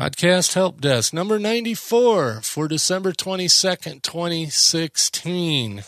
[0.00, 5.82] Podcast Help Desk number 94 for December 22nd, 2016.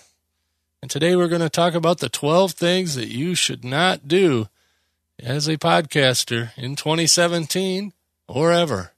[0.83, 4.49] And today we're going to talk about the 12 things that you should not do
[5.19, 7.95] as a podcaster in 2017
[8.29, 8.93] or ever.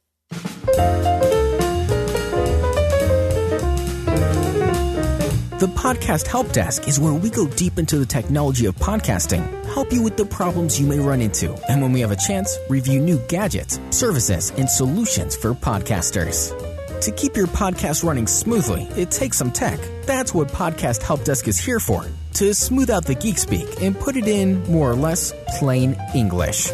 [5.64, 9.94] The Podcast Help Desk is where we go deep into the technology of podcasting, help
[9.94, 13.00] you with the problems you may run into, and when we have a chance, review
[13.00, 16.53] new gadgets, services, and solutions for podcasters.
[17.00, 19.80] To keep your podcast running smoothly, it takes some tech.
[20.03, 23.98] That's what Podcast Help Desk is here for to smooth out the geek speak and
[23.98, 26.70] put it in more or less plain English.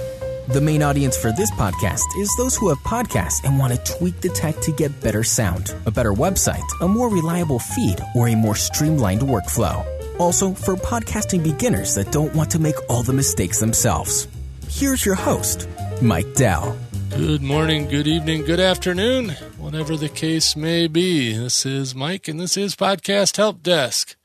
[0.50, 4.20] The main audience for this podcast is those who have podcasts and want to tweak
[4.20, 8.34] the tech to get better sound, a better website, a more reliable feed, or a
[8.34, 9.86] more streamlined workflow.
[10.18, 14.26] Also, for podcasting beginners that don't want to make all the mistakes themselves.
[14.68, 15.68] Here's your host,
[16.02, 16.76] Mike Dell.
[17.10, 21.32] Good morning, good evening, good afternoon, whatever the case may be.
[21.32, 24.16] This is Mike, and this is Podcast Help Desk.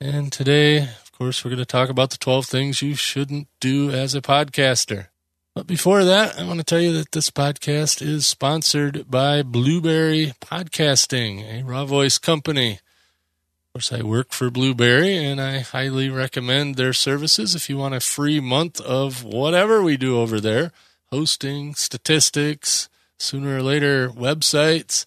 [0.00, 4.14] And today, course, we're going to talk about the 12 things you shouldn't do as
[4.14, 5.08] a podcaster.
[5.54, 10.34] But before that, I want to tell you that this podcast is sponsored by Blubrry
[10.40, 12.74] Podcasting, a RawVoice company.
[12.74, 17.96] Of course, I work for Blubrry and I highly recommend their services if you want
[17.96, 20.70] a free month of whatever we do over there
[21.10, 22.88] hosting, statistics,
[23.18, 25.06] sooner or later, websites,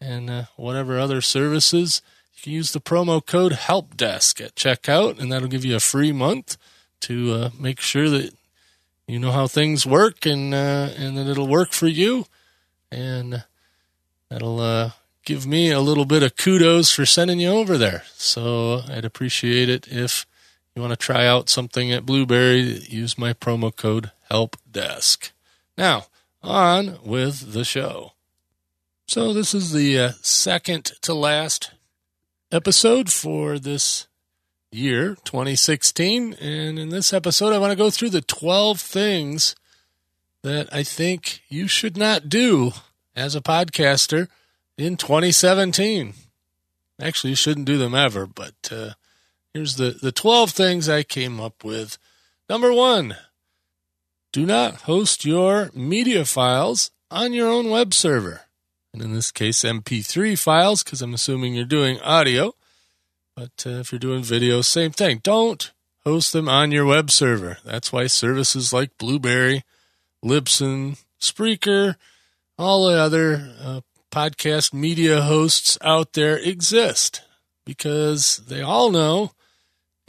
[0.00, 2.00] and uh, whatever other services.
[2.42, 6.56] Can use the promo code HELPDESK at checkout, and that'll give you a free month
[7.00, 8.34] to uh, make sure that
[9.06, 12.26] you know how things work and uh, and that it'll work for you.
[12.90, 13.44] And
[14.30, 14.90] that'll uh,
[15.24, 18.04] give me a little bit of kudos for sending you over there.
[18.14, 20.26] So I'd appreciate it if
[20.74, 25.32] you want to try out something at Blubrry, Use my promo code HELPDESK.
[25.76, 26.06] Now,
[26.42, 28.12] on with the show.
[29.06, 31.72] So, this is the uh, second to last
[32.52, 34.08] episode for this
[34.72, 36.34] year, 2016.
[36.34, 39.54] And in this episode, I want to go through the 12 things
[40.42, 42.72] that I think you should not do
[43.14, 44.28] as a podcaster
[44.76, 46.14] in 2017.
[47.00, 48.90] Actually, you shouldn't do them ever, but uh,
[49.54, 51.98] here's the, the 12 things I came up with.
[52.48, 53.16] Number one,
[54.32, 58.42] do not host your media files on your own web server
[58.92, 62.54] and in this case, MP3 files, because I'm assuming you're doing audio.
[63.36, 65.20] But uh, if you're doing video, same thing.
[65.22, 65.70] Don't
[66.04, 67.58] host them on your web server.
[67.64, 69.64] That's why services like Blubrry,
[70.24, 71.96] Libsyn, Spreaker,
[72.58, 73.80] all the other uh,
[74.10, 77.22] podcast media hosts out there exist
[77.64, 79.32] because they all know,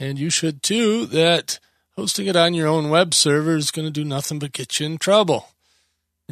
[0.00, 1.60] and you should too, that
[1.96, 4.86] hosting it on your own web server is going to do nothing but get you
[4.86, 5.48] in trouble.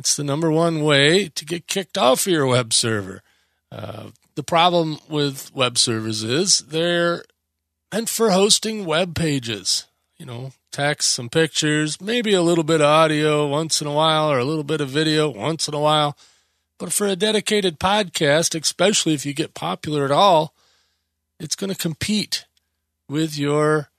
[0.00, 3.20] It's the number one way to get kicked off of your web server.
[3.70, 7.22] Uh, the problem with web servers is they're
[7.92, 9.84] meant for hosting web pages.
[10.16, 14.32] You know, text, some pictures, maybe a little bit of audio once in a while,
[14.32, 16.16] or a little bit of video once in a while.
[16.78, 20.54] But for a dedicated podcast, especially if you get popular at all,
[21.38, 22.46] it's going to compete
[23.06, 23.89] with your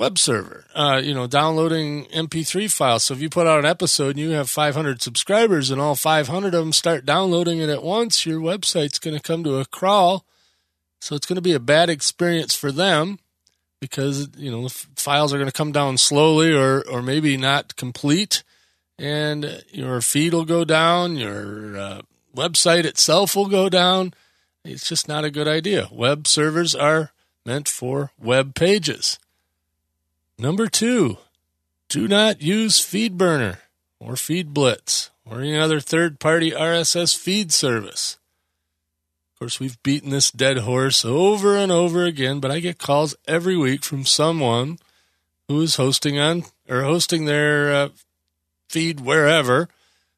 [0.00, 3.04] web server, uh, you know, downloading MP3 files.
[3.04, 6.54] So if you put out an episode and you have 500 subscribers and all 500
[6.54, 10.24] of them start downloading it at once, your website's going to come to a crawl.
[11.02, 13.18] So it's going to be a bad experience for them
[13.78, 17.76] because, you know, the files are going to come down slowly or, or maybe not
[17.76, 18.42] complete.
[18.98, 22.00] And your feed will go down, your uh,
[22.34, 24.14] website itself will go down.
[24.64, 25.88] It's just not a good idea.
[25.92, 27.12] Web servers are
[27.44, 29.18] meant for web pages.
[30.40, 31.18] Number two,
[31.90, 33.58] do not use FeedBurner
[33.98, 38.16] or FeedBlitz or any other third party RSS feed service.
[39.34, 43.14] Of course, we've beaten this dead horse over and over again, but I get calls
[43.28, 44.78] every week from someone
[45.46, 47.88] who is hosting on or hosting their uh,
[48.70, 49.68] feed wherever,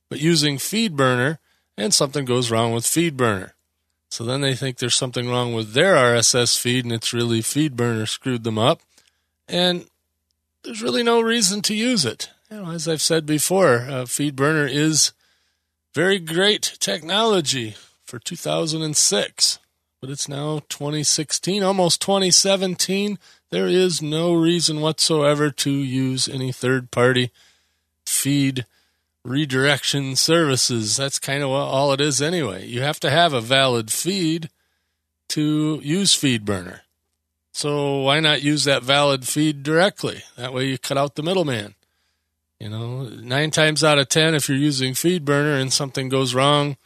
[0.08, 1.38] but using FeedBurner,
[1.76, 3.54] and something goes wrong with FeedBurner.
[4.08, 8.06] So then they think there's something wrong with their RSS feed, and it's really FeedBurner
[8.06, 8.82] screwed them up.
[9.48, 9.86] And
[10.62, 12.31] there's really no reason to use it.
[12.50, 15.12] You know, as I've said before, uh, FeedBurner is
[15.94, 19.59] very great technology for 2006,
[20.00, 23.19] but it's now 2016, almost 2017.
[23.50, 27.31] There is no reason whatsoever to use any third party
[28.06, 28.67] feed
[29.25, 30.97] redirection services.
[30.97, 32.67] That's kind of all it is anyway.
[32.67, 34.50] You have to have a valid feed
[35.29, 36.81] to use FeedBurner.
[37.52, 40.22] So why not use that valid feed directly?
[40.37, 41.75] That way you cut out the middleman.
[42.58, 46.76] You know, nine times out of ten, if you're using FeedBurner and something goes wrong,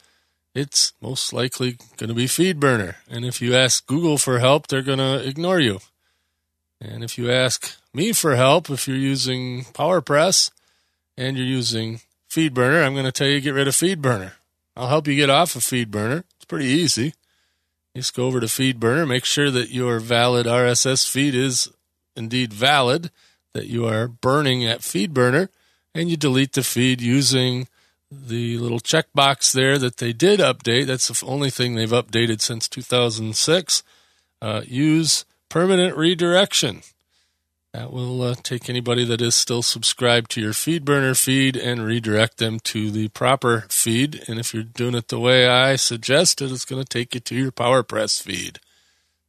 [0.54, 2.96] it's most likely going to be FeedBurner.
[3.10, 5.80] And if you ask Google for help, they're going to ignore you.
[6.80, 10.50] And if you ask me for help, if you're using PowerPress
[11.16, 14.32] and you're using FeedBurner, I'm going to tell you get rid of FeedBurner.
[14.76, 16.24] I'll help you get off of FeedBurner.
[16.36, 17.14] It's pretty easy.
[17.96, 21.70] Just go over to FeedBurner, make sure that your valid RSS feed is
[22.14, 23.10] indeed valid,
[23.54, 25.48] that you are burning at FeedBurner,
[25.94, 27.68] and you delete the feed using
[28.10, 30.84] the little checkbox there that they did update.
[30.84, 33.82] That's the only thing they've updated since 2006.
[34.42, 36.82] Uh, use permanent redirection.
[37.76, 42.38] That will uh, take anybody that is still subscribed to your FeedBurner feed and redirect
[42.38, 44.24] them to the proper feed.
[44.26, 47.34] And if you're doing it the way I suggested, it's going to take you to
[47.34, 48.60] your PowerPress feed.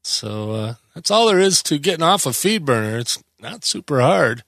[0.01, 3.01] So uh, that's all there is to getting off of FeedBurner.
[3.01, 4.43] It's not super hard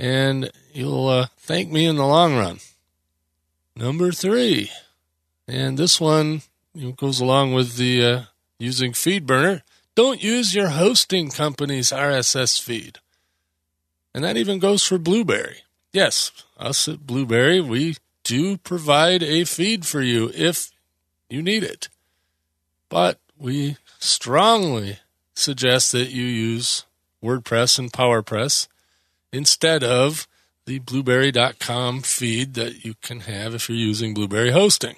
[0.00, 2.58] and you'll uh, thank me in the long run.
[3.76, 4.72] Number three,
[5.46, 6.42] and this one
[6.74, 8.22] you know, goes along with the uh,
[8.58, 9.62] using FeedBurner.
[9.94, 12.98] Don't use your hosting company's RSS feed,
[14.18, 15.58] and that even goes for Blubrry.
[15.92, 17.94] Yes, us at Blubrry, we
[18.24, 20.72] do provide a feed for you if
[21.30, 21.88] you need it,
[22.88, 24.98] but we strongly
[25.34, 26.84] suggest that you use
[27.22, 28.66] WordPress and PowerPress
[29.32, 30.26] instead of
[30.64, 34.96] the blubrry.com feed that you can have if you're using Blubrry hosting.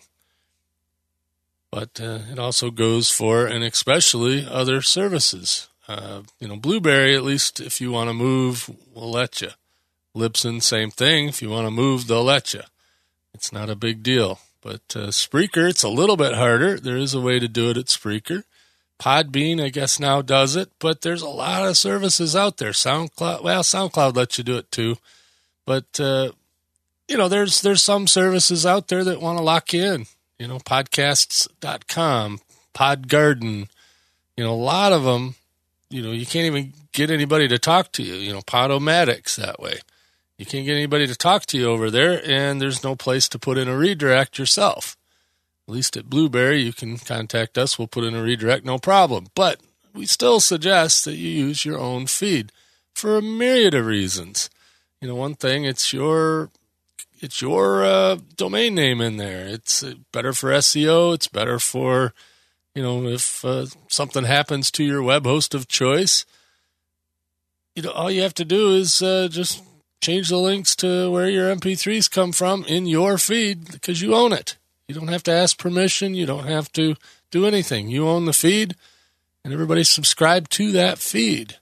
[1.71, 5.69] But uh, it also goes for and especially other services.
[5.91, 9.49] Uh, you know, Blubrry, at least if you want to move, we'll let you.
[10.15, 11.29] Libsyn, same thing.
[11.29, 12.63] If you want to move, they'll let you.
[13.35, 14.39] It's not a big deal.
[14.63, 16.79] But uh, Spreaker, it's a little bit harder.
[16.79, 18.45] There is a way to do it at Spreaker.
[19.01, 22.71] Podbean, I guess now does it, but there's a lot of services out there.
[22.71, 24.97] SoundCloud, well, SoundCloud lets you do it too,
[25.65, 26.31] but uh,
[27.09, 30.07] you know, there's there's some services out there that want to lock you in.
[30.39, 32.41] You know, podcasts.com,
[32.75, 33.69] Podgarden,
[34.37, 35.35] you know, a lot of them.
[35.91, 38.15] You know, you can't even get anybody to talk to you.
[38.15, 39.81] You know, Podomatics that way.
[40.39, 43.39] You can't get anybody to talk to you over there, and there's no place to
[43.39, 44.97] put in a redirect yourself
[45.71, 47.79] at least at Blubrry, you can contact us.
[47.79, 49.29] We'll put in a redirect, no problem.
[49.37, 49.61] But
[49.95, 52.51] we still suggest that you use your own feed
[52.93, 54.51] for a myriad of reasons.
[55.01, 56.51] You know, one thing, it's your
[57.21, 59.47] it's your uh, domain name in there.
[59.47, 61.15] It's uh, better for SEO.
[61.15, 62.15] It's better for,
[62.75, 66.25] you know, if uh, something happens to your web host of choice,
[67.75, 69.63] you know, all you have to do is uh, just
[70.01, 74.33] change the links to where your MP3s come from in your feed because you own
[74.33, 74.57] it.
[74.89, 76.15] You don't have to ask permission.
[76.15, 76.97] You don't have to
[77.31, 77.89] do anything.
[77.89, 78.75] You own the feed,
[79.45, 81.57] and everybody's subscribed to that feed.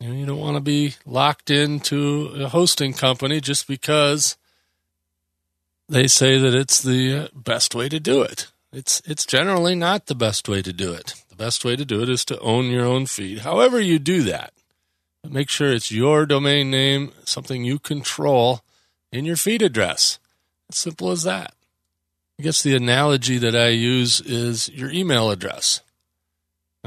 [0.00, 4.36] You, know, you don't want to be locked into a hosting company just because
[5.88, 8.48] they say that it's the uh, best way to do it.
[8.72, 11.14] It's it's generally not the best way to do it.
[11.28, 13.40] The best way to do it is to own your own feed.
[13.40, 14.52] However you do that,
[15.28, 18.60] make sure it's your domain name, something you control
[19.10, 20.18] in your feed address.
[20.70, 21.54] Simple as that.
[22.38, 25.80] I guess the analogy that I use is your email address.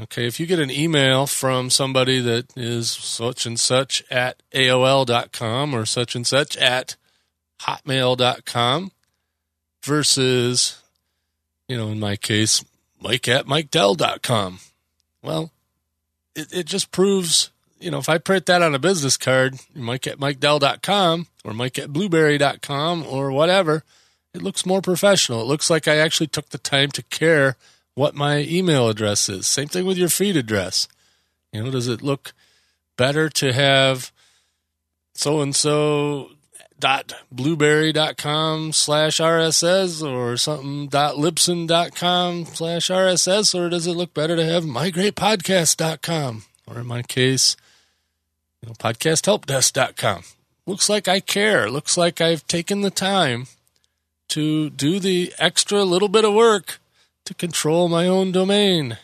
[0.00, 5.74] Okay, if you get an email from somebody that is such and such at AOL.com
[5.74, 6.96] or such and such at
[7.60, 8.92] Hotmail.com
[9.84, 10.81] versus,
[11.72, 12.62] you know, in my case,
[13.00, 14.58] Mike at MikeDell.com.
[15.22, 15.50] Well,
[16.36, 17.50] it, it just proves,
[17.80, 21.78] you know, if I print that on a business card, Mike at MikeDell.com or Mike
[21.78, 23.84] at Blubrry.com or whatever,
[24.34, 25.40] it looks more professional.
[25.40, 27.56] It looks like I actually took the time to care
[27.94, 29.46] what my email address is.
[29.46, 30.88] Same thing with your feed address.
[31.54, 32.34] You know, does it look
[32.98, 34.12] better to have
[35.14, 36.32] so and so
[36.82, 44.34] dot blubrry.com slash RSS or something dot libsyn.com slash RSS or does it look better
[44.34, 47.56] to have mygreatpodcast.com or in my case,
[48.60, 50.24] you know, podcasthelpdesk.com.
[50.66, 51.70] Looks like I care.
[51.70, 53.46] Looks like I've taken the time
[54.28, 56.80] to do the extra little bit of work
[57.26, 58.98] to control my own domain.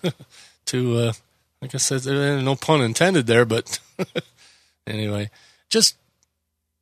[0.66, 1.12] to, uh,
[1.60, 3.80] like I said, no pun intended there, but
[4.86, 5.30] anyway,
[5.68, 5.96] just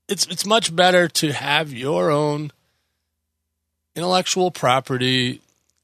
[0.09, 2.51] it's it's much better to have your own
[3.95, 5.41] intellectual property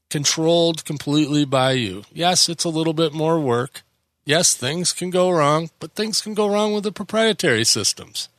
[0.09, 2.03] controlled completely by you.
[2.11, 3.83] Yes, it's a little bit more work.
[4.25, 8.29] Yes, things can go wrong, but things can go wrong with the proprietary systems.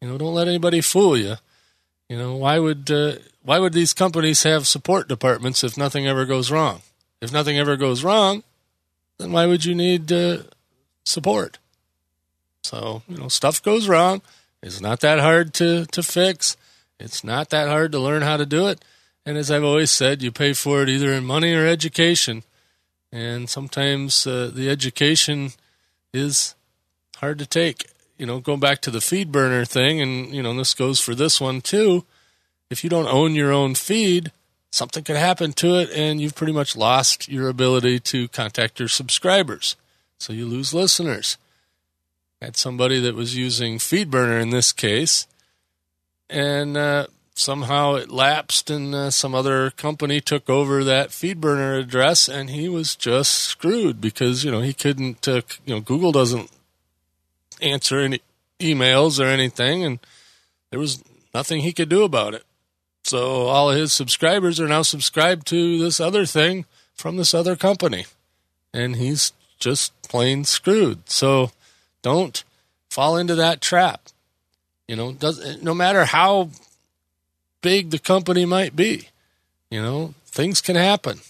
[0.00, 1.36] You know, don't let anybody fool you.
[2.08, 6.24] You know, why would uh, why would these companies have support departments if nothing ever
[6.26, 6.82] goes wrong?
[7.20, 8.42] If nothing ever goes wrong,
[9.18, 10.38] then why would you need uh,
[11.04, 11.58] support?
[12.64, 14.22] So you know, stuff goes wrong.
[14.62, 16.56] It's not that hard to, to fix.
[16.98, 18.84] It's not that hard to learn how to do it.
[19.24, 22.42] And as I've always said, you pay for it either in money or education.
[23.12, 25.50] And sometimes uh, the education
[26.12, 26.54] is
[27.16, 27.90] hard to take.
[28.18, 31.14] You know, going back to the feed burner thing, and, you know, this goes for
[31.14, 32.04] this one too.
[32.68, 34.30] If you don't own your own feed,
[34.70, 38.88] something could happen to it, and you've pretty much lost your ability to contact your
[38.88, 39.76] subscribers.
[40.18, 41.38] So you lose listeners.
[42.40, 45.26] Had somebody that was using FeedBurner in this case,
[46.30, 52.28] and uh, somehow it lapsed, and uh, some other company took over that FeedBurner address,
[52.28, 55.28] and he was just screwed because you know he couldn't.
[55.28, 56.50] Uh, you know, Google doesn't
[57.60, 58.20] answer any
[58.58, 59.98] emails or anything, and
[60.70, 61.02] there was
[61.34, 62.44] nothing he could do about it.
[63.04, 68.06] So all his subscribers are now subscribed to this other thing from this other company,
[68.72, 71.08] and he's just plain screwed.
[71.10, 71.50] So
[72.02, 72.42] don't
[72.88, 74.08] fall into that trap.
[74.88, 76.50] You know, does no matter how
[77.62, 79.08] big the company might be,
[79.70, 81.20] you know, things can happen.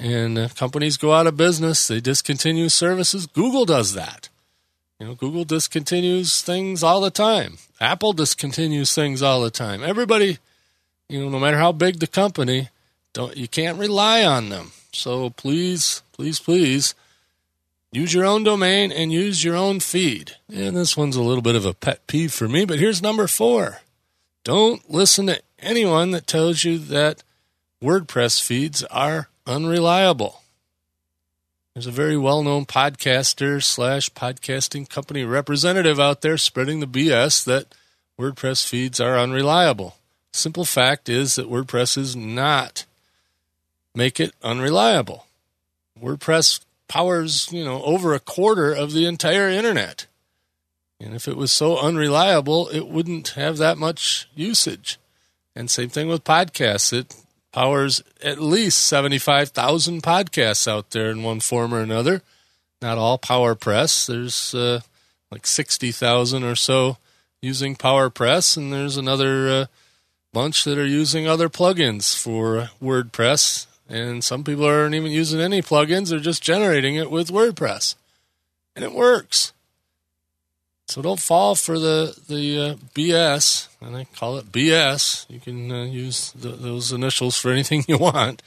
[0.00, 3.26] And uh, companies go out of business, they discontinue services.
[3.26, 4.28] Google does that.
[4.98, 7.58] You know, Google discontinues things all the time.
[7.80, 9.84] Apple discontinues things all the time.
[9.84, 10.38] Everybody,
[11.08, 12.70] you know, no matter how big the company,
[13.12, 14.72] don't you can't rely on them.
[14.92, 16.94] So please, please, please
[17.92, 20.36] use your own domain and use your own feed.
[20.52, 23.26] And this one's a little bit of a pet peeve for me, but here's number
[23.26, 23.80] 4.
[24.44, 27.22] Don't listen to anyone that tells you that
[27.82, 30.42] WordPress feeds are unreliable.
[31.74, 37.44] There's a very well known podcaster slash podcasting company representative out there spreading the BS
[37.44, 37.72] that
[38.18, 39.96] WordPress feeds are unreliable.
[40.32, 42.84] Simple fact is that WordPress is not
[43.94, 45.26] make it unreliable.
[46.00, 50.06] WordPress powers, you know, over a quarter of the entire internet.
[51.00, 54.98] And if it was so unreliable, it wouldn't have that much usage.
[55.54, 56.92] And same thing with podcasts.
[56.92, 57.14] It
[57.52, 62.22] powers at least 75,000 podcasts out there in one form or another.
[62.82, 64.06] Not all PowerPress.
[64.06, 64.80] There's uh,
[65.30, 66.96] like 60,000 or so
[67.40, 69.66] using PowerPress, and there's another uh,
[70.32, 73.67] bunch that are using other plugins for WordPress.
[73.88, 77.94] And some people aren't even using any plugins, they're just generating it with WordPress.
[78.76, 79.52] And it works.
[80.88, 85.26] So don't fall for the the uh, BS, and I call it BS.
[85.28, 88.42] You can uh, use the, those initials for anything you want,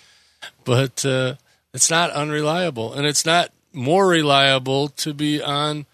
[0.65, 1.35] but uh,
[1.71, 5.85] it's not unreliable, and it's not more reliable to be on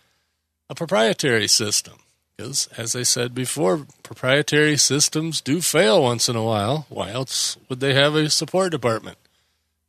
[0.69, 1.95] a proprietary system.
[2.37, 6.85] Because, as I said before, proprietary systems do fail once in a while.
[6.87, 9.17] Why else would they have a support department?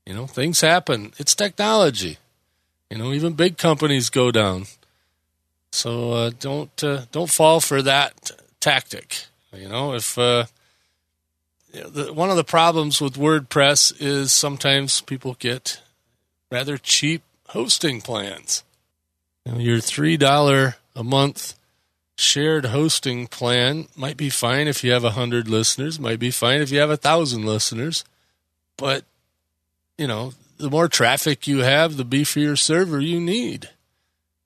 [0.08, 1.12] You know, things happen.
[1.18, 2.16] It's technology.
[2.90, 4.64] You know, even big companies go down.
[5.70, 9.26] So uh, don't uh, don't fall for that tactic.
[9.52, 10.46] You know, if uh,
[12.14, 15.82] one of the problems with WordPress is sometimes people get
[16.50, 18.64] rather cheap hosting plans.
[19.44, 21.52] You know, your three dollar a month
[22.16, 26.00] shared hosting plan might be fine if you have a hundred listeners.
[26.00, 28.06] Might be fine if you have a thousand listeners,
[28.78, 29.04] but
[29.98, 33.68] you know, the more traffic you have, the beefier server you need.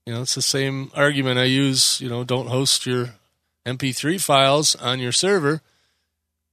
[0.06, 3.11] You know, it's the same argument I use, you know, don't host your
[3.64, 5.61] MP3 files on your server.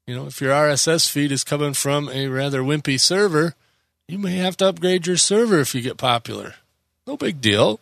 [0.05, 3.55] You know, if your RSS feed is coming from a rather wimpy server,
[4.07, 6.55] you may have to upgrade your server if you get popular.
[7.07, 7.79] No big deal.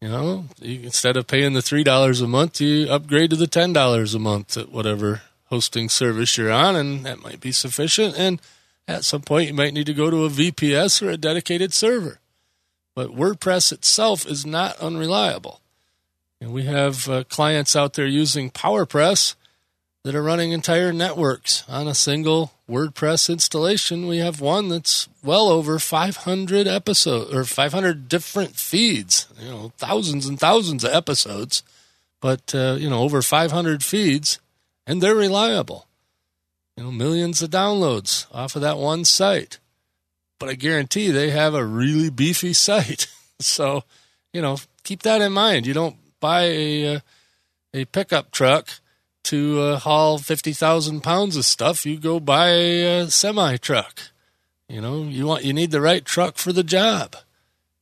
[0.00, 4.14] You know, you, instead of paying the $3 a month, you upgrade to the $10
[4.14, 8.16] a month at whatever hosting service you're on, and that might be sufficient.
[8.16, 8.40] And
[8.88, 12.18] at some point, you might need to go to a VPS or a dedicated server.
[12.94, 15.60] But WordPress itself is not unreliable.
[16.40, 19.34] And we have uh, clients out there using PowerPress
[20.04, 24.06] that are running entire networks on a single WordPress installation.
[24.06, 30.26] We have one that's well over 500 episodes or 500 different feeds, you know, thousands
[30.26, 31.62] and thousands of episodes,
[32.20, 34.38] but, uh, you know, over 500 feeds,
[34.86, 35.87] and they're reliable.
[36.78, 39.58] You know, millions of downloads off of that one site
[40.38, 43.06] but I guarantee they have a really beefy site.
[43.40, 43.84] so,
[44.32, 45.66] you know, keep that in mind.
[45.66, 47.00] You don't buy a uh,
[47.74, 48.68] a pickup truck
[49.24, 51.84] to uh, haul fifty thousand pounds of stuff.
[51.84, 54.00] You go buy a, a semi truck.
[54.68, 57.16] You know, you want you need the right truck for the job.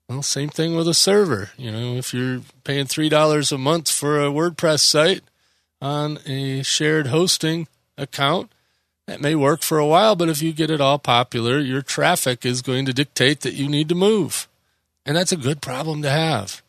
[0.09, 1.51] Well, same thing with a server.
[1.57, 5.23] You know, if you're paying three dollars a month for a WordPress site
[5.81, 8.51] on a shared hosting account,
[9.07, 12.45] that may work for a while, but if you get it all popular, your traffic
[12.45, 14.49] is going to dictate that you need to move.
[15.05, 16.63] And that's a good problem to have.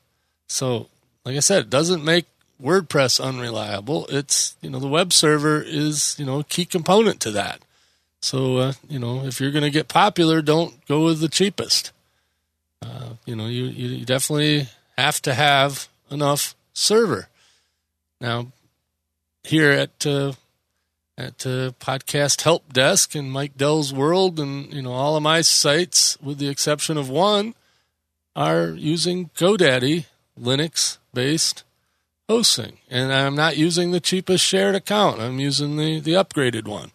[0.48, 0.88] So,
[1.25, 2.25] like I said, it doesn't make
[2.62, 4.06] WordPress unreliable.
[4.10, 7.62] It's, you know, the web server is, you know, a key component to that.
[8.22, 11.91] So, uh, you know, if you're going to get popular, don't go with the cheapest.
[12.82, 14.67] Uh, you know, you, you definitely
[14.98, 17.27] have to have enough server.
[18.22, 18.48] Now,
[19.44, 20.34] here at uh,
[21.18, 25.42] at uh, Podcast Help Desk and Mike Dell's World, and you know all of my
[25.42, 27.56] sites, with the exception of one,
[28.36, 30.06] are using GoDaddy
[30.40, 31.64] Linux based
[32.30, 35.20] hosting, and I'm not using the cheapest shared account.
[35.20, 36.92] I'm using the the upgraded one.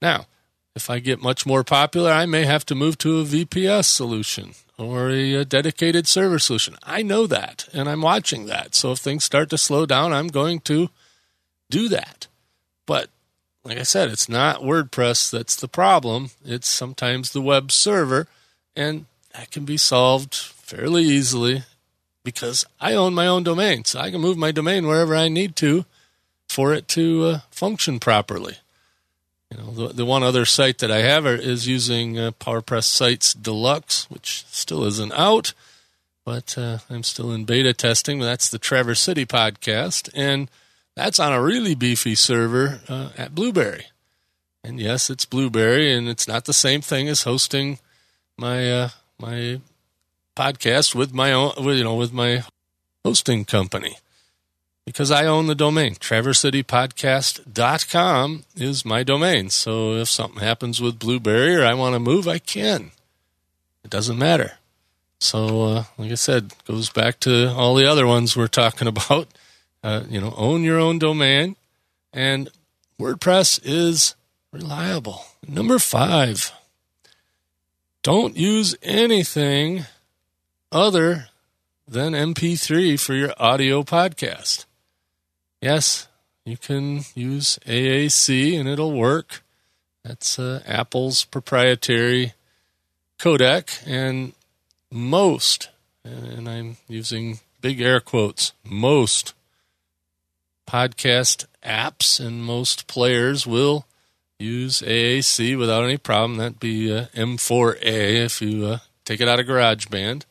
[0.00, 0.26] Now,
[0.74, 4.54] if I get much more popular, I may have to move to a VPS solution
[4.78, 6.76] or a, a, dedicated server solution.
[6.82, 8.74] I know that, and I'm watching that.
[8.74, 10.88] So if things start to slow down, I'm going to
[11.70, 12.26] do that.
[12.86, 13.10] But
[13.64, 16.30] like I said, it's not WordPress that's the problem.
[16.44, 18.26] It's sometimes the web server,
[18.74, 21.62] and that can be solved fairly easily
[22.24, 23.84] because I own my own domain.
[23.84, 25.84] So I can move my domain wherever I need to
[26.48, 28.56] for it to uh, function properly.
[29.50, 33.34] You know, the, the one other site that I have is using uh, PowerPress Sites
[33.34, 35.52] Deluxe, which still isn't out,
[36.24, 38.18] but uh, I'm still in beta testing.
[38.18, 40.50] That's the Traverse City podcast, and
[40.94, 43.86] that's on a really beefy server uh, at Blubrry.
[44.64, 47.78] And yes, it's Blubrry, and it's not the same thing as hosting
[48.38, 49.60] my uh, my
[50.36, 52.44] podcast with my own, you know, with my
[53.04, 53.96] hosting company
[54.84, 55.94] because I own the domain.
[55.94, 59.48] TraverseCityPodcast.com is my domain.
[59.50, 62.92] So if something happens with Blubrry or I want to move, I can.
[63.84, 64.52] It doesn't matter.
[65.20, 69.28] So, uh, like I said, goes back to all the other ones we're talking about.
[69.82, 71.56] Uh, you know, own your own domain,
[72.12, 72.48] and
[73.00, 74.14] WordPress is
[74.52, 75.24] reliable.
[75.46, 76.52] Number five,
[78.02, 79.86] don't use anything
[80.70, 81.28] other
[81.88, 84.66] than MP3 for your audio podcast.
[85.60, 86.06] Yes,
[86.44, 89.42] you can use AAC and it'll work.
[90.04, 92.34] That's uh, Apple's proprietary
[93.20, 94.32] codec, and
[94.90, 95.68] most,
[96.04, 99.32] and I'm using big air quotes, most
[100.66, 103.86] podcast apps and most players will
[104.38, 106.38] use AAC without any problem.
[106.38, 110.24] That'd be uh, M4A if you uh, take it out of GarageBand,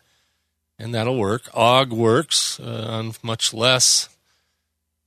[0.77, 1.43] and that'll work.
[1.53, 4.09] Ogg works uh, on much less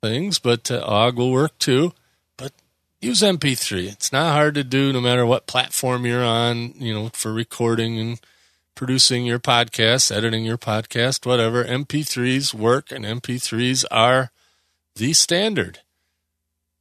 [0.03, 1.93] things, but uh, Ogg will work too.
[2.37, 2.53] But
[3.01, 3.93] use MP3.
[3.93, 7.99] It's not hard to do no matter what platform you're on, you know, for recording
[7.99, 8.21] and
[8.75, 11.65] producing your podcast, editing your podcast, whatever.
[11.65, 14.31] MP3s work and MP3s are
[14.97, 15.81] the standard.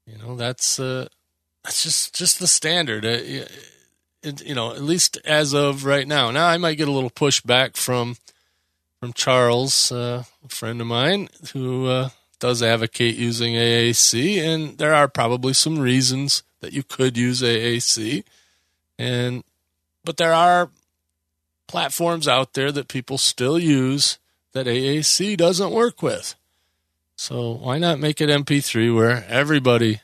[0.06, 1.08] You know, that's uh
[1.64, 3.06] that's just just the standard.
[3.06, 3.46] Uh,
[4.24, 6.32] it, you know, at least as of right now.
[6.32, 8.18] Now I might get a little pushback from
[9.00, 14.94] from Charles, uh, a friend of mine, who uh, does advocate using AAC, and there
[14.94, 18.24] are probably some reasons that you could use AAC,
[18.98, 19.44] and
[20.06, 20.70] but there are
[21.68, 24.20] platforms out there that people still use
[24.54, 26.36] that AAC doesn't work with.
[27.16, 30.02] So why not make it MP3 where everybody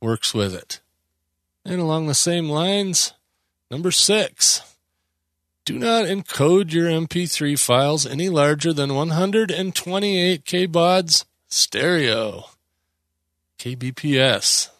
[0.00, 0.80] works with it?
[1.64, 3.12] And along the same lines,
[3.70, 4.62] number six,
[5.64, 12.44] do not encode your MP3 files any larger than 128 kbaud stereo,
[13.58, 14.70] kbps.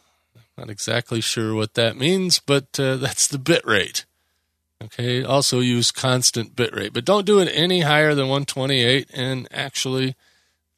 [0.57, 4.07] Not exactly sure what that means, but uh, that's the bit rate.
[4.83, 9.11] Okay, also use constant bit rate, but don't do it any higher than 128.
[9.13, 10.15] And actually,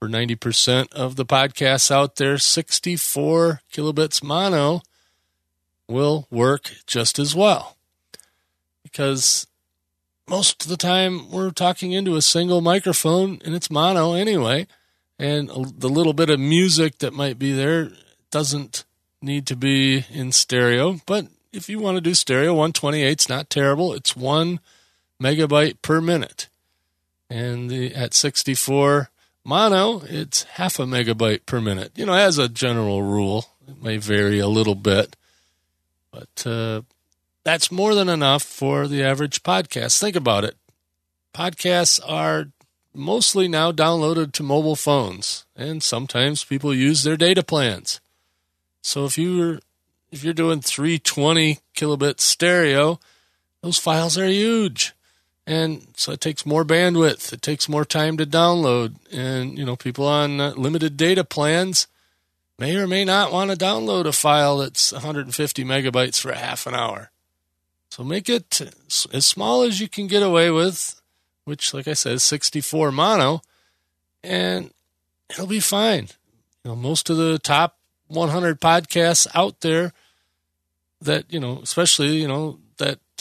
[0.00, 4.80] for 90% of the podcasts out there, 64 kilobits mono
[5.86, 7.76] will work just as well.
[8.82, 9.46] Because
[10.26, 14.66] most of the time we're talking into a single microphone and it's mono anyway
[15.18, 17.90] and the little bit of music that might be there
[18.30, 18.84] doesn't
[19.20, 20.98] need to be in stereo.
[21.04, 23.92] But if you want to do stereo, 128 is not terrible.
[23.92, 24.60] It's one
[25.22, 26.48] megabyte per minute.
[27.28, 29.10] And the, at 64
[29.44, 31.92] mono, it's half a megabyte per minute.
[31.96, 35.16] You know, as a general rule, it may vary a little bit,
[36.10, 36.82] but uh,
[37.44, 39.98] that's more than enough for the average podcast.
[39.98, 40.56] Think about it.
[41.34, 42.48] Podcasts are
[42.94, 48.00] mostly now downloaded to mobile phones, and sometimes people use their data plans.
[48.82, 49.60] So if you're
[50.10, 52.98] if you're doing 320 kilobit stereo,
[53.62, 54.92] those files are huge.
[55.46, 59.74] And so it takes more bandwidth, it takes more time to download, and you know,
[59.74, 61.86] people on uh, limited data plans
[62.58, 66.74] may or may not want to download a file that's 150 megabytes for half an
[66.74, 67.10] hour.
[67.88, 68.60] So make it
[69.12, 71.00] as small as you can get away with
[71.50, 73.42] which, like I said, is 64 mono,
[74.22, 74.70] and
[75.28, 76.08] it'll be fine.
[76.64, 77.76] You know, most of the top
[78.06, 79.92] 100 podcasts out there
[81.00, 82.60] that, you know, especially, you know,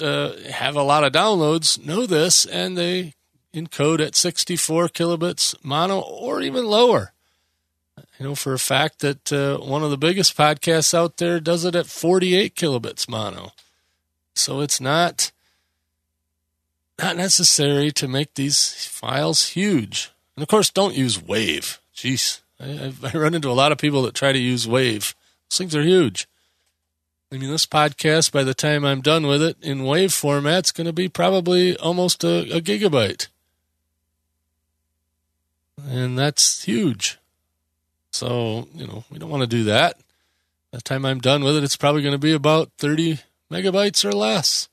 [0.02, 3.14] uh, have a lot of downloads know this and they
[3.54, 7.14] encode at 64 kilobits mono or even lower.
[8.18, 11.66] You know, for a fact that uh, one of the biggest podcasts out there does
[11.66, 13.52] it at 48 kilobits mono.
[14.36, 15.32] So it's not
[16.98, 20.12] not necessary to make these files huge.
[20.36, 21.80] And of course, don't use Wave.
[21.96, 25.16] Jeez, I, I run into a lot of people that try to use Wave.
[25.50, 26.28] Those things are huge.
[27.32, 30.72] I mean, this podcast, by the time I'm done with it in Wave format, it's
[30.72, 33.28] going to be probably almost a, a gigabyte.
[35.88, 37.20] And that's huge.
[38.12, 39.98] So, you know, we don't want to do that.
[40.72, 43.20] By the time I'm done with it, it's probably going to be about 30
[43.52, 44.68] megabytes or less.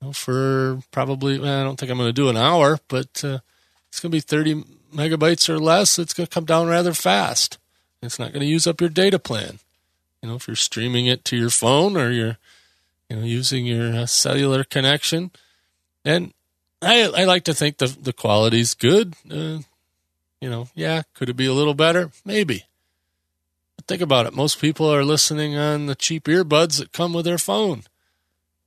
[0.00, 3.24] You know, for probably, well, I don't think I'm going to do an hour, but
[3.24, 3.38] uh,
[3.88, 4.62] it's going to be 30
[4.94, 5.98] megabytes or less.
[5.98, 7.58] It's going to come down rather fast.
[8.00, 9.58] It's not going to use up your data plan.
[10.22, 12.38] You know, if you're streaming it to your phone or you're,
[13.08, 15.30] you know, using your uh, cellular connection.
[16.04, 16.32] And
[16.82, 19.14] I, I like to think the, the quality's good.
[19.30, 19.58] Uh,
[20.40, 22.10] you know, yeah, could it be a little better?
[22.24, 22.64] Maybe.
[23.76, 24.34] But think about it.
[24.34, 27.82] Most people are listening on the cheap earbuds that come with their phone,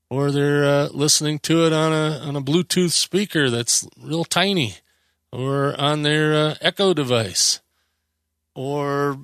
[0.09, 4.75] or they're uh, listening to it on a on a Bluetooth speaker that's real tiny,
[5.31, 7.61] or on their uh, Echo device,
[8.53, 9.19] or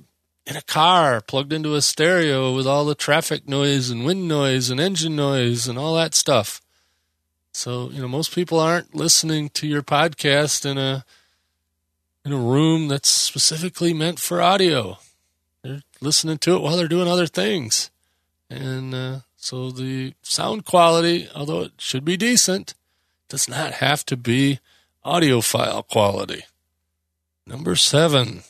[0.48, 4.70] in a car plugged into a stereo with all the traffic noise and wind noise
[4.70, 6.62] and engine noise and all that stuff.
[7.52, 11.04] So, you know, most people aren't listening to your podcast in a
[12.24, 14.98] in a room that's specifically meant for audio.
[15.62, 17.90] They're listening to it while they're doing other things.
[18.48, 22.74] And uh, so the sound quality, although it should be decent,
[23.28, 24.60] does not have to be
[25.04, 26.44] audiophile quality.
[27.46, 28.42] Number seven,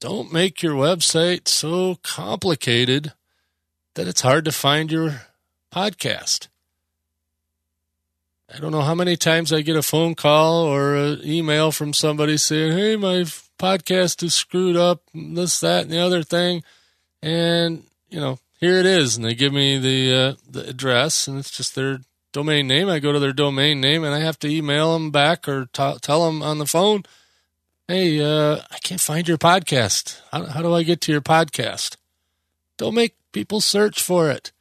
[0.00, 3.12] don't make your website so complicated
[3.94, 5.22] that it's hard to find your
[5.72, 6.48] podcast.
[8.52, 11.92] I don't know how many times I get a phone call or an email from
[11.92, 13.24] somebody saying, Hey, my
[13.58, 16.64] podcast is screwed up, this, that, and the other thing.
[17.22, 19.16] And, you know, here it is.
[19.16, 21.98] And they give me the, uh, the address and it's just their
[22.32, 22.88] domain name.
[22.88, 25.98] I go to their domain name and I have to email them back or t-
[26.00, 27.04] tell them on the phone,
[27.90, 30.20] Hey, uh, I can't find your podcast.
[30.30, 31.96] How, how do I get to your podcast?
[32.76, 34.52] Don't make people search for it.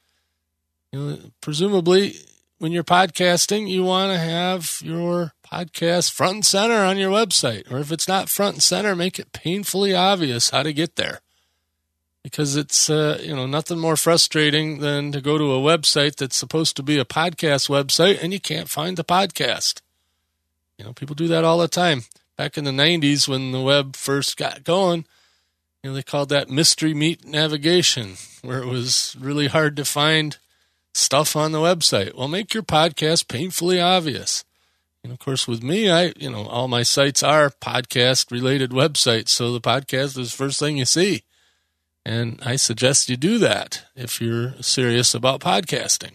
[0.92, 2.16] You know, presumably
[2.58, 7.72] when you're podcasting, you want to have your podcast front and center on your website.
[7.72, 11.22] Or if it's not front and center, make it painfully obvious how to get there.
[12.24, 16.36] Because it's uh, you know nothing more frustrating than to go to a website that's
[16.36, 19.82] supposed to be a podcast website and you can't find the podcast.
[20.80, 22.06] You know, people do that all the time.
[22.40, 25.04] Back in the '90s, when the web first got going,
[25.84, 30.38] you know they called that mystery meat navigation, where it was really hard to find
[30.94, 32.16] stuff on the website.
[32.16, 34.46] Well, make your podcast painfully obvious.
[35.04, 39.28] And of course, with me, I, you know, all my sites are podcast related websites.
[39.28, 41.24] So the podcast is the first thing you see.
[42.06, 46.14] And I suggest you do that if you're serious about podcasting.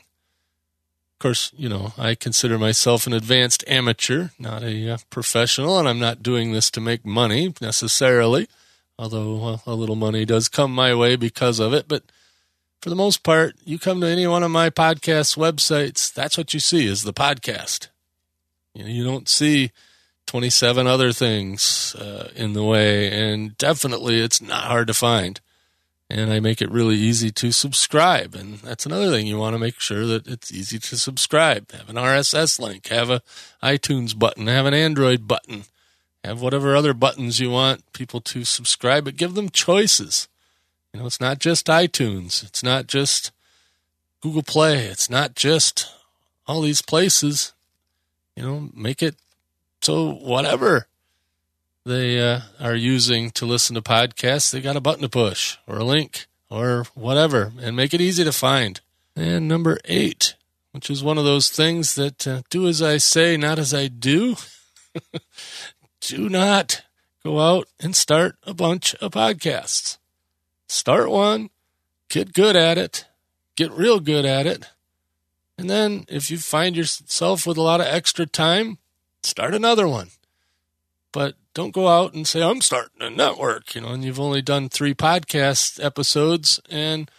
[1.15, 5.89] Of course, you know, I consider myself an advanced amateur, not a uh, professional, and
[5.89, 8.49] I'm not doing this to make money necessarily,
[8.99, 11.87] although well, a little money does come my way because of it.
[11.89, 12.03] But
[12.83, 16.53] for the most part, you come to any one of my podcast websites, that's what
[16.53, 17.89] you see is the podcast.
[18.75, 19.71] You, know, you don't see
[20.27, 25.41] 27 other things uh, in the way, and definitely it's not hard to find.
[26.11, 28.35] And I make it really easy to subscribe.
[28.35, 29.27] And that's another thing.
[29.27, 31.73] You want to make sure that it's easy to subscribe.
[31.73, 33.23] Have an RSS link, have a
[33.63, 35.65] iTunes button, have an Android button,
[36.23, 40.29] have whatever other buttons you want people to subscribe, but give them choices.
[40.93, 42.45] You know, it's not just iTunes.
[42.45, 43.33] It's not just
[44.21, 44.85] Google Play.
[44.85, 45.91] It's not just
[46.47, 47.53] all these places.
[48.37, 49.17] You know, make it
[49.81, 50.87] so whatever
[51.85, 55.79] they uh, are using to listen to podcasts, they got a button to push or
[55.79, 58.81] a link or whatever, and make it easy to find.
[59.17, 60.35] And number eight,
[60.73, 63.89] which is one of those things that uh, do as I say, not as I
[63.89, 64.37] do.
[66.01, 66.83] do not
[67.25, 69.99] go out and start a bunch of podcasts.
[70.69, 71.51] Start one,
[72.09, 73.07] get good at it,
[73.57, 74.71] get real good at it.
[75.57, 78.79] And then if you find yourself with a lot of extra time,
[79.23, 80.09] start another one.
[81.13, 84.43] But don't go out and say, I'm starting a network, you know, and you've only
[84.43, 86.61] done three podcast episodes.
[86.69, 87.11] And,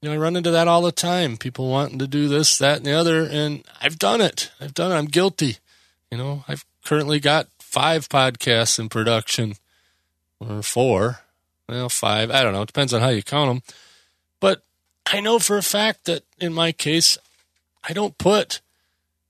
[0.00, 1.36] you know, I run into that all the time.
[1.36, 3.24] People wanting to do this, that, and the other.
[3.24, 4.50] And I've done it.
[4.60, 4.94] I've done it.
[4.94, 5.58] I'm guilty.
[6.10, 9.54] You know, I've currently got five podcasts in production
[10.40, 11.20] or four
[11.68, 12.30] well, five.
[12.30, 12.62] I don't know.
[12.62, 13.62] It depends on how you count them.
[14.40, 14.62] But
[15.06, 17.16] I know for a fact that in my case,
[17.88, 18.60] I don't put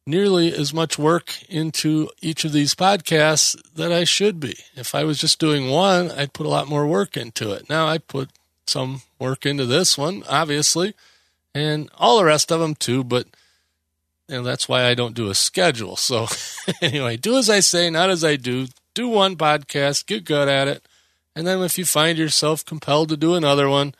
[0.06, 4.56] nearly as much work into each of these podcasts that I should be.
[4.74, 7.68] If I was just doing one, I'd put a lot more work into it.
[7.68, 8.30] Now I put
[8.66, 10.94] some work into this one, obviously,
[11.54, 13.26] and all the rest of them too, but
[14.28, 15.96] you know, that's why I don't do a schedule.
[15.96, 16.26] So
[16.82, 18.68] anyway, do as I say, not as I do.
[18.94, 20.86] Do one podcast, get good at it,
[21.34, 23.94] and then if you find yourself compelled to do another one,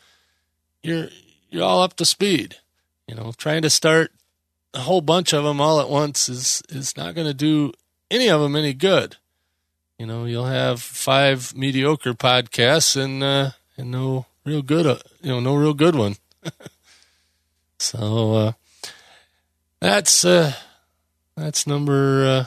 [0.83, 1.09] you're
[1.49, 2.57] you're all up to speed.
[3.07, 4.11] You know, trying to start
[4.73, 7.71] a whole bunch of them all at once is is not going to do
[8.09, 9.17] any of them any good.
[9.97, 15.29] You know, you'll have five mediocre podcasts and uh, and no real good, uh, you
[15.29, 16.15] know, no real good one.
[17.79, 18.51] so uh,
[19.79, 20.53] that's uh,
[21.35, 22.45] that's number uh,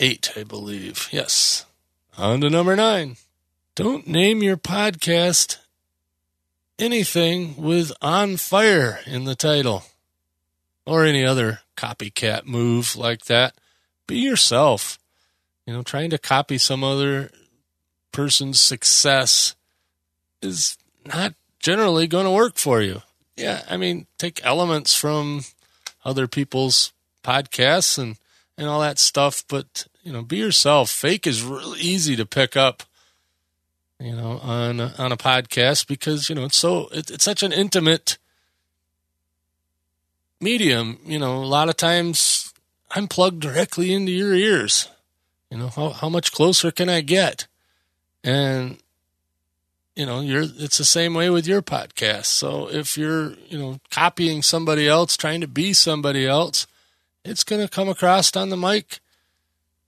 [0.00, 1.08] eight, I believe.
[1.12, 1.64] Yes.
[2.18, 3.16] On to number nine.
[3.74, 5.58] Don't name your podcast
[6.78, 9.84] anything with on fire in the title
[10.86, 13.54] or any other copycat move like that.
[14.06, 14.98] Be yourself.
[15.66, 17.30] You know, trying to copy some other
[18.12, 19.56] person's success
[20.40, 23.02] is not generally going to work for you.
[23.36, 25.42] Yeah, I mean, take elements from
[26.04, 28.16] other people's podcasts and
[28.58, 30.88] and all that stuff, but you know, be yourself.
[30.88, 32.84] Fake is really easy to pick up,
[34.00, 37.52] you know, on on a podcast because you know it's so it, it's such an
[37.52, 38.16] intimate
[40.40, 42.52] medium, you know, a lot of times
[42.90, 44.88] I'm plugged directly into your ears.
[45.50, 47.46] You know, how, how much closer can I get?
[48.24, 48.78] And,
[49.94, 52.26] you know, you're, it's the same way with your podcast.
[52.26, 56.66] So if you're, you know, copying somebody else, trying to be somebody else,
[57.24, 59.00] it's going to come across on the mic.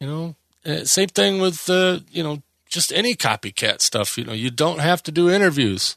[0.00, 4.16] You know, uh, same thing with the, you know, just any copycat stuff.
[4.16, 5.96] You know, you don't have to do interviews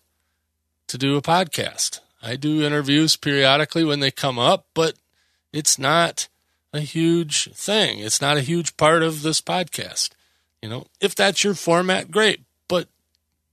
[0.88, 2.00] to do a podcast.
[2.22, 4.96] I do interviews periodically when they come up, but
[5.52, 6.28] it's not
[6.74, 8.00] a huge thing.
[8.00, 10.12] It's not a huge part of this podcast.
[10.62, 12.42] You know, if that's your format, great.
[12.68, 12.88] But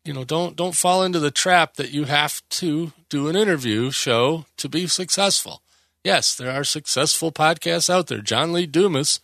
[0.04, 3.90] you know, don't don't fall into the trap that you have to do an interview
[3.90, 5.62] show to be successful.
[6.04, 8.20] Yes, there are successful podcasts out there.
[8.20, 9.20] John Lee Dumas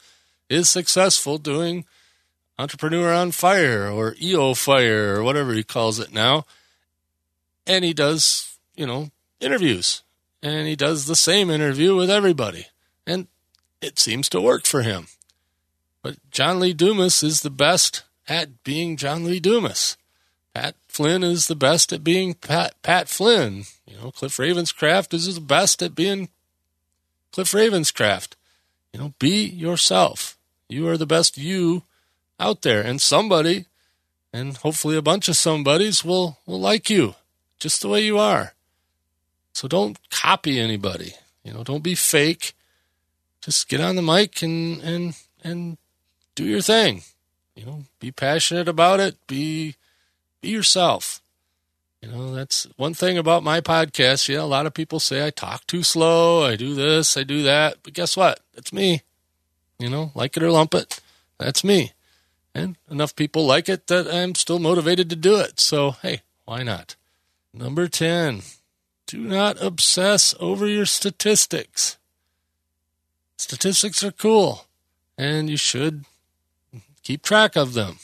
[0.48, 1.84] is successful doing
[2.58, 6.46] Entrepreneur on Fire or EO Fire or whatever he calls it now.
[7.66, 9.10] And he does, you know,
[9.44, 10.02] interviews.
[10.42, 12.66] And he does the same interview with everybody.
[13.06, 13.28] And
[13.80, 15.06] it seems to work for him.
[16.02, 19.96] But John Lee Dumas is the best at being John Lee Dumas.
[20.54, 23.64] Pat Flynn is the best at being Pat, Pat Flynn.
[23.86, 26.28] You know, Cliff Ravenscraft is the best at being
[27.32, 28.34] Cliff Ravenscraft.
[28.92, 30.38] You know, be yourself.
[30.68, 31.82] You are the best you
[32.38, 32.80] out there.
[32.80, 33.66] And somebody,
[34.32, 37.14] and hopefully a bunch of somebodies, will, will like you
[37.58, 38.54] just the way you are.
[39.54, 41.14] So don't copy anybody.
[41.44, 42.54] You know, don't be fake.
[43.40, 45.78] Just get on the mic and and and
[46.34, 47.02] do your thing.
[47.54, 49.16] You know, be passionate about it.
[49.28, 49.76] Be
[50.40, 51.22] be yourself.
[52.02, 54.28] You know, that's one thing about my podcast.
[54.28, 57.42] Yeah, a lot of people say I talk too slow, I do this, I do
[57.44, 57.78] that.
[57.82, 58.40] But guess what?
[58.54, 59.02] That's me.
[59.78, 61.00] You know, like it or lump it.
[61.38, 61.92] That's me.
[62.54, 65.60] And enough people like it that I'm still motivated to do it.
[65.60, 66.96] So, hey, why not?
[67.52, 68.42] Number 10
[69.14, 71.96] do not obsess over your statistics.
[73.36, 74.66] Statistics are cool,
[75.16, 76.04] and you should
[77.02, 77.98] keep track of them.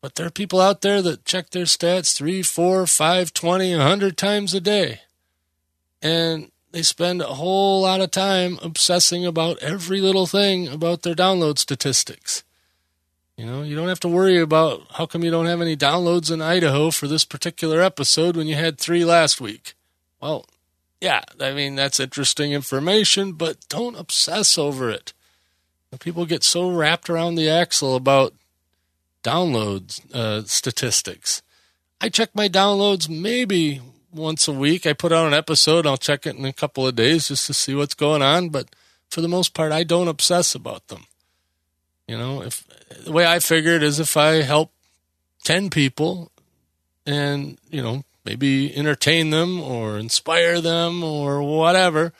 [0.00, 3.80] But there are people out there that check their stats three, four, five, twenty, a
[3.80, 5.00] hundred times a day.
[6.00, 11.14] And they spend a whole lot of time obsessing about every little thing about their
[11.14, 12.42] download statistics.
[13.36, 16.30] You know, you don't have to worry about how come you don't have any downloads
[16.30, 19.74] in Idaho for this particular episode when you had three last week.
[20.20, 20.46] Well,
[21.00, 25.12] yeah, I mean, that's interesting information, but don't obsess over it.
[25.98, 28.34] People get so wrapped around the axle about
[29.24, 31.42] download uh, statistics.
[32.00, 33.80] I check my downloads maybe
[34.12, 34.86] once a week.
[34.86, 37.54] I put out an episode, I'll check it in a couple of days just to
[37.54, 38.74] see what's going on, but
[39.08, 41.06] for the most part, I don't obsess about them.
[42.06, 42.64] You know, if
[43.04, 44.72] the way I figure it is if I help
[45.44, 46.30] 10 people
[47.06, 52.12] and, you know, maybe entertain them or inspire them or whatever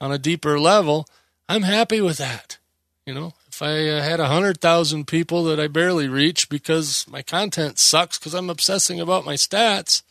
[0.00, 1.06] on a deeper level,
[1.48, 2.58] I'm happy with that.
[3.06, 7.06] You know, if I uh, had a hundred thousand people that I barely reach because
[7.08, 10.02] my content sucks because I'm obsessing about my stats,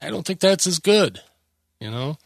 [0.00, 1.20] I don't think that's as good.
[1.80, 2.18] You know,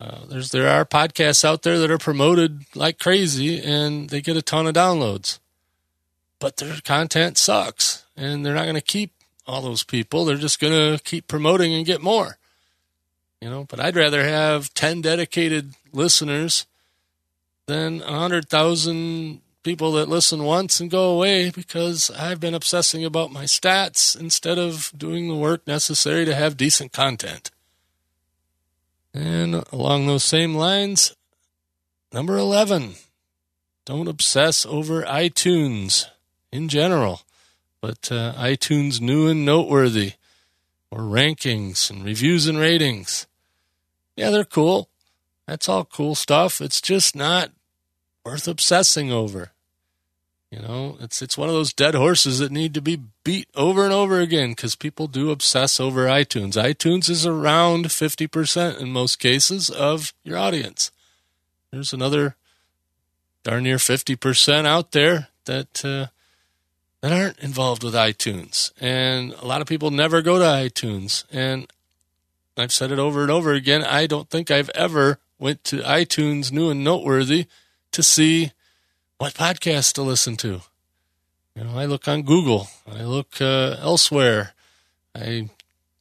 [0.00, 4.36] uh, there's there are podcasts out there that are promoted like crazy and they get
[4.36, 5.38] a ton of downloads,
[6.38, 9.13] but their content sucks and they're not going to keep
[9.46, 10.24] all those people.
[10.24, 12.38] They're just going to keep promoting and get more.
[13.40, 16.66] You know, but I'd rather have 10 dedicated listeners
[17.66, 23.44] than 100,000 people that listen once and go away because I've been obsessing about my
[23.44, 27.50] stats instead of doing the work necessary to have decent content.
[29.12, 31.14] And along those same lines,
[32.12, 32.94] number 11,
[33.84, 36.06] don't obsess over iTunes
[36.52, 37.22] in general,
[37.84, 40.14] but uh, iTunes new and noteworthy,
[40.90, 43.26] or rankings and reviews and ratings.
[44.16, 44.88] Yeah, they're cool.
[45.46, 46.62] That's all cool stuff.
[46.62, 47.50] It's just not
[48.24, 49.52] worth obsessing over.
[50.50, 53.84] You know, it's it's one of those dead horses that need to be beat over
[53.84, 56.54] and over again because people do obsess over iTunes.
[56.54, 60.90] iTunes is around 50% in most cases of your audience.
[61.70, 62.36] There's another
[63.42, 66.06] darn near 50% out there that uh,
[67.04, 68.72] that aren't involved with iTunes.
[68.80, 71.26] And a lot of people never go to iTunes.
[71.30, 71.70] And
[72.56, 76.50] I've said it over and over again, I don't think I've ever went to iTunes
[76.50, 77.44] new and noteworthy
[77.92, 78.52] to see
[79.18, 80.62] what podcast to listen to.
[81.54, 84.54] You know, I look on Google, I look uh, elsewhere,
[85.14, 85.50] I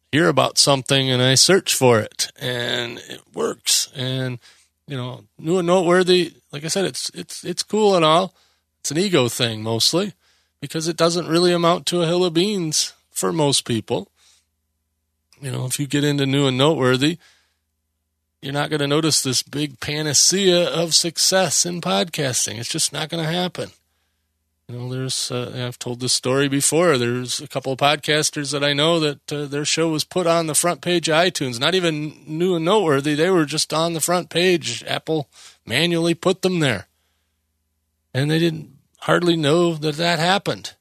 [0.10, 3.92] hear about something and I search for it, and it works.
[3.94, 4.40] And
[4.88, 6.36] you know, new and noteworthy.
[6.54, 8.34] Like I said, it's it's it's cool and all.
[8.80, 10.14] It's an ego thing mostly
[10.64, 14.08] because it doesn't really amount to a hill of beans for most people.
[15.42, 17.18] You know, if you get into new and noteworthy,
[18.42, 22.60] you're not going to notice this big panacea of success in podcasting.
[22.60, 23.72] It's just not going to happen.
[24.70, 26.98] You know, there's, uh, I've told this story before.
[26.98, 30.48] There's a couple of podcasters that I know that uh, their show was put on
[30.48, 33.16] the front page of iTunes, not even new and noteworthy.
[33.16, 34.82] They were just on the front page.
[34.88, 35.28] Apple
[35.66, 36.88] manually put them there.
[38.14, 38.73] And they didn't
[39.04, 40.74] hardly know that that happened.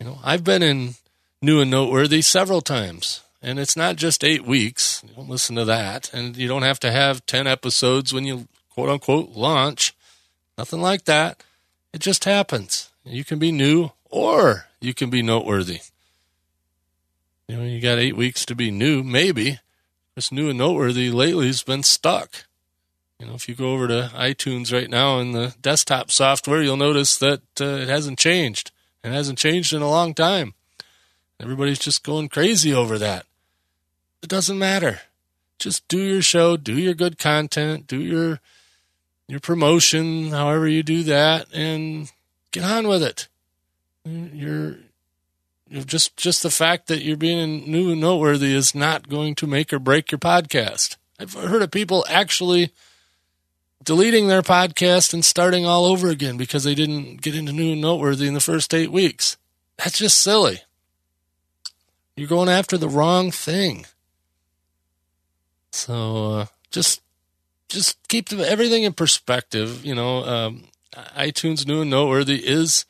[0.00, 0.94] You know, I've been in
[1.42, 3.20] new and noteworthy several times.
[3.42, 5.02] And it's not just eight weeks.
[5.06, 6.12] You don't listen to that.
[6.14, 9.94] And you don't have to have 10 episodes when you quote unquote launch.
[10.56, 11.42] Nothing like that.
[11.92, 12.88] It just happens.
[13.04, 15.80] You can be new or you can be noteworthy.
[17.46, 19.58] You know, you got eight weeks to be new, maybe.
[20.14, 22.46] This new and noteworthy lately has been stuck.
[23.18, 26.76] You know, if you go over to iTunes right now in the desktop software, you'll
[26.76, 28.70] notice that uh, it hasn't changed.
[29.02, 30.54] It hasn't changed in a long time.
[31.40, 33.26] Everybody's just going crazy over that.
[34.22, 35.00] It doesn't matter.
[35.58, 38.40] Just do your show, do your good content, do your
[39.28, 42.10] your promotion, however you do that, and
[42.50, 43.28] get on with it.
[44.04, 44.76] You're,
[45.68, 49.46] you're just just the fact that you're being new and noteworthy is not going to
[49.46, 50.96] make or break your podcast.
[51.18, 52.72] I've heard of people actually
[53.84, 57.80] deleting their podcast and starting all over again because they didn't get into new and
[57.80, 59.36] noteworthy in the first eight weeks.
[59.78, 60.62] That's just silly.
[62.16, 63.86] You're going after the wrong thing.
[65.72, 67.00] So uh, just
[67.68, 69.84] just keep everything in perspective.
[69.84, 70.64] You know, um,
[71.16, 72.84] iTunes new and noteworthy is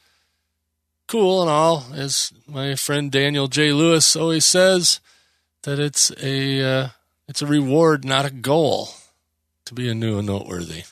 [1.07, 3.73] cool and all, as my friend Daniel J.
[3.73, 5.01] Lewis always says,
[5.65, 6.89] that it's a uh,
[7.27, 8.91] it's a reward, not a goal,
[9.67, 10.85] to be a new and noteworthy.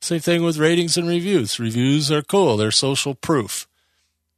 [0.00, 1.58] Same thing with ratings and reviews.
[1.58, 3.66] Reviews are cool; they're social proof,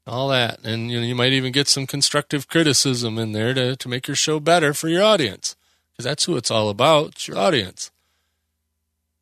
[0.06, 3.76] all that, and you know you might even get some constructive criticism in there to
[3.76, 5.56] to make your show better for your audience
[5.92, 7.08] because that's who it's all about.
[7.08, 7.90] It's your audience.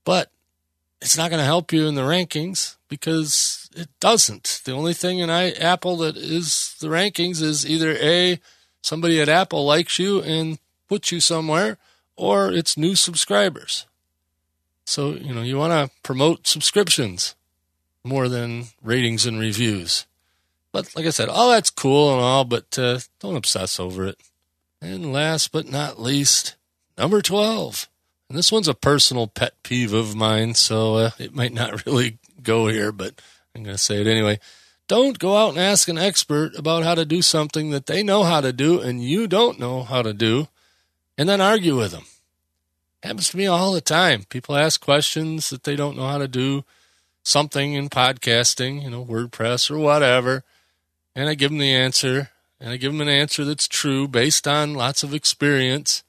[0.05, 0.31] But
[1.03, 4.63] it's not going to help you in the rankings because it doesn't.
[4.65, 8.39] The only thing in I, Apple that is the rankings is either A,
[8.81, 11.79] somebody at Apple likes you and puts you somewhere,
[12.17, 13.87] or it's new subscribers.
[14.89, 17.35] So, you know, you want to promote subscriptions
[18.03, 20.07] more than ratings and reviews.
[20.73, 24.17] But like I said, all that's cool and all, but uh, don't obsess over it.
[24.81, 26.57] And last but not least,
[26.99, 27.89] Number 12.
[28.29, 32.19] And this one's a personal pet peeve of mine, so uh, it might not really
[32.43, 33.21] go here, but
[33.55, 34.41] I'm going to say it anyway.
[34.89, 38.25] Don't go out and ask an expert about how to do something that they know
[38.25, 40.49] how to do and you don't know how to do,
[41.19, 42.05] and then argue with them.
[43.03, 44.25] Happens to me all the time.
[44.25, 46.65] People ask questions that they don't know how to do
[47.23, 50.45] something in podcasting, you know, WordPress or whatever,
[51.15, 52.31] and I give them the answer,
[52.61, 56.03] and I give them an answer that's true based on lots of experience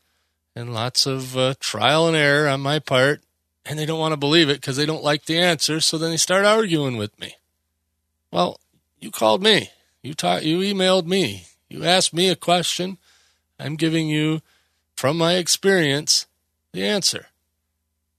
[0.56, 3.22] and lots of uh, trial and error on my part,
[3.66, 5.80] and they don't want to believe it because they don't like the answer.
[5.80, 7.36] So then they start arguing with me.
[8.32, 8.60] Well,
[9.00, 9.72] you called me,
[10.02, 12.98] you taught, you emailed me, you asked me a question.
[13.60, 14.42] I'm giving you,
[14.96, 16.28] from my experience,
[16.72, 17.28] the answer.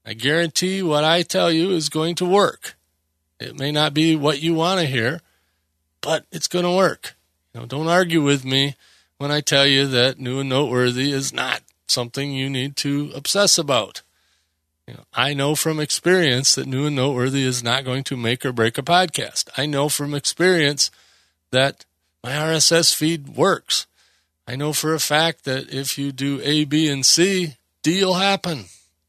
[0.05, 2.75] I guarantee what I tell you is going to work.
[3.39, 5.21] It may not be what you want to hear,
[6.01, 7.15] but it's going to work.
[7.53, 8.75] You know, don't argue with me
[9.17, 13.57] when I tell you that new and noteworthy is not something you need to obsess
[13.57, 14.01] about.
[14.87, 18.45] You know, I know from experience that new and noteworthy is not going to make
[18.45, 19.49] or break a podcast.
[19.57, 20.89] I know from experience
[21.51, 21.85] that
[22.23, 23.87] my RSS feed works.
[24.47, 28.15] I know for a fact that if you do A, B, and C, D will
[28.15, 28.65] happen.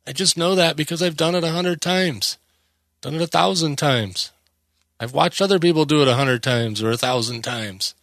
[0.07, 2.39] I just know that because I've done it a hundred times,
[3.01, 4.33] done it a thousand times.
[4.99, 7.95] I've watched other people do it a hundred times or a thousand times.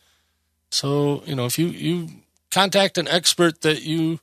[0.69, 2.09] So, you know, if you, you
[2.51, 4.19] contact an expert that you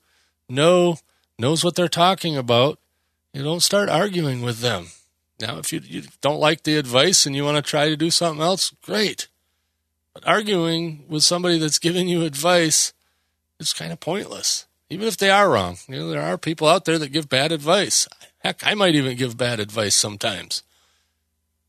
[0.48, 0.98] know
[1.38, 2.78] knows what they're talking about,
[3.32, 4.88] you don't start arguing with them.
[5.40, 8.10] Now, if you, you don't like the advice and you want to try to do
[8.10, 9.28] something else, great.
[10.14, 12.94] But arguing with somebody that's giving you advice
[13.58, 15.76] is kind of pointless, even if they are wrong.
[15.88, 18.08] You know, there are people out there that give bad advice.
[18.38, 20.62] Heck, I might even give bad advice sometimes.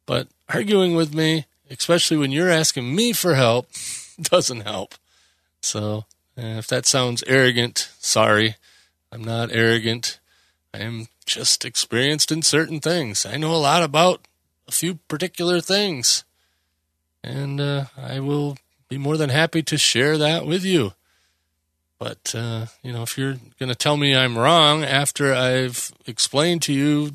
[0.05, 3.69] But arguing with me, especially when you're asking me for help,
[4.21, 4.95] doesn't help.
[5.61, 6.05] So,
[6.35, 8.55] if that sounds arrogant, sorry.
[9.11, 10.19] I'm not arrogant.
[10.73, 13.25] I am just experienced in certain things.
[13.25, 14.27] I know a lot about
[14.67, 16.23] a few particular things.
[17.23, 18.57] And uh, I will
[18.87, 20.93] be more than happy to share that with you.
[21.99, 26.61] But, uh, you know, if you're going to tell me I'm wrong after I've explained
[26.63, 27.13] to you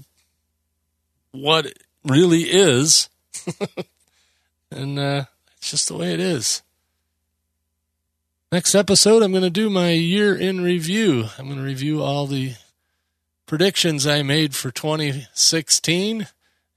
[1.30, 1.72] what
[2.04, 3.08] really is,
[4.70, 5.24] then uh,
[5.56, 6.62] it's just the way it is.
[8.50, 11.26] Next episode, I'm going to do my year in review.
[11.38, 12.54] I'm going to review all the
[13.46, 16.26] predictions I made for 2016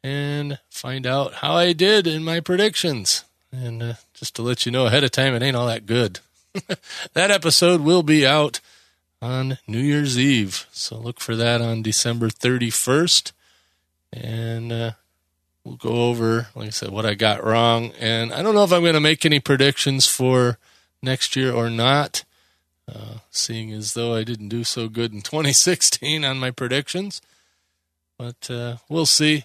[0.04, 3.26] and find out how I did in my predictions.
[3.52, 6.20] And uh, just to let you know ahead of time, it ain't all that good.
[7.14, 8.62] that episode will be out
[9.22, 10.68] on New Year's Eve.
[10.72, 13.32] So look for that on December 31st.
[14.14, 14.92] And uh,
[15.64, 17.92] we'll go over, like I said, what I got wrong.
[18.00, 20.58] And I don't know if I'm going to make any predictions for
[21.02, 22.24] next year or not,
[22.88, 27.22] uh, seeing as though I didn't do so good in 2016 on my predictions.
[28.18, 29.44] But uh, we'll see.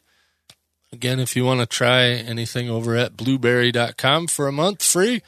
[0.92, 5.22] Again, if you want to try anything over at blubrry.com for a month free,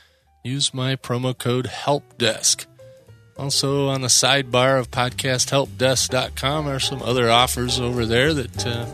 [0.45, 2.67] use my promo code HELPDESK.
[3.37, 8.87] Also, on the sidebar of podcasthelpdesk.com are some other offers over there that uh,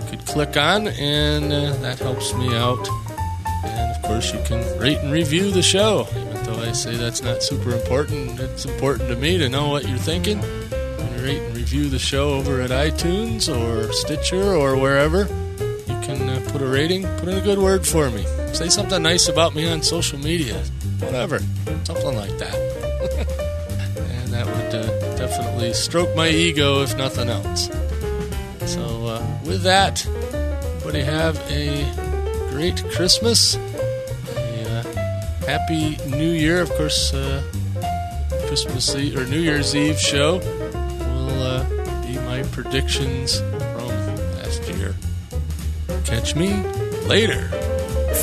[0.00, 2.88] you could click on, and uh, that helps me out.
[3.64, 6.06] And of course, you can rate and review the show.
[6.10, 9.88] Even though I say that's not super important, it's important to me to know what
[9.88, 10.40] you're thinking.
[11.22, 15.20] Rate and review the show over at iTunes or Stitcher or wherever.
[15.20, 18.26] You can uh, put a rating, put in a good word for me.
[18.54, 20.54] Say something nice about me on social media,
[21.00, 21.40] whatever,
[21.84, 22.54] something like that.
[23.98, 27.68] and that would uh, definitely stroke my ego if nothing else.
[28.64, 31.84] So, uh, with that, everybody have a
[32.50, 33.56] great Christmas
[35.46, 36.62] happy New Year.
[36.62, 37.42] Of course, uh,
[38.46, 43.88] Christmas Eve or New Year's Eve show will uh, be my predictions from
[44.36, 44.94] last year.
[46.04, 46.62] Catch me
[47.06, 47.63] later.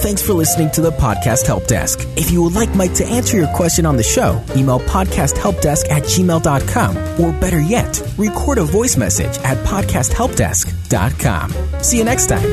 [0.02, 2.00] Thanks for listening to the Podcast Help Desk.
[2.18, 6.02] If you would like Mike to answer your question on the show, email podcasthelpdesk at
[6.04, 11.84] gmail.com or better yet, record a voice message at podcasthelpdesk.com.
[11.84, 12.50] See you next time.